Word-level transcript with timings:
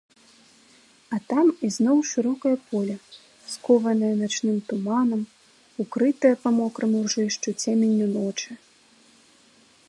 А 1.17 1.17
там 1.33 1.45
ізноў 1.67 1.97
шырокае 2.11 2.53
поле, 2.71 2.95
скованае 3.53 4.09
начным 4.23 4.57
туманам, 4.71 5.21
укрытае 5.85 6.33
па 6.47 6.55
мокраму 6.59 6.97
ржышчу 7.11 7.49
цеменню 7.61 8.07
ночы. 8.17 8.51